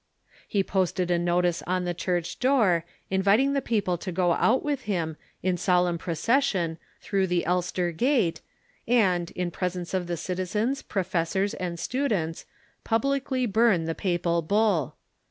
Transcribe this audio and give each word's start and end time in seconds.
220 0.51 0.51
THE 0.51 0.63
REFORMATION 0.63 0.67
He 0.67 0.71
posted 0.71 1.11
a 1.11 1.23
notice 1.23 1.63
on 1.67 1.85
the 1.85 1.93
churcli 1.93 2.39
door, 2.39 2.85
inviting 3.11 3.53
the 3.53 3.61
people 3.61 3.99
to 3.99 4.11
go 4.11 4.31
out 4.33 4.63
with 4.63 4.85
him, 4.85 5.15
in 5.43 5.57
solemn 5.57 5.99
procession, 5.99 6.79
through 7.01 7.27
the 7.27 7.45
Elster 7.45 7.91
gate, 7.91 8.41
and, 8.87 9.29
in 9.35 9.51
presence 9.51 9.93
of 9.93 10.07
the 10.07 10.17
citizens, 10.17 10.81
professors, 10.81 11.53
and 11.53 11.79
students, 11.79 12.47
pub 12.83 13.03
licly 13.03 13.45
burn 13.47 13.85
the 13.85 13.93
papal 13.93 14.41
bull. 14.41 14.95